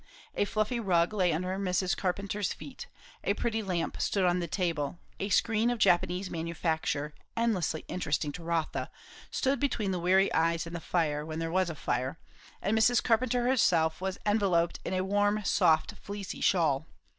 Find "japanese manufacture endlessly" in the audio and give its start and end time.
5.77-7.85